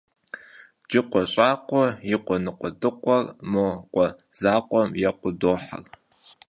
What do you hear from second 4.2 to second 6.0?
закъуэм екъуу дохьэр.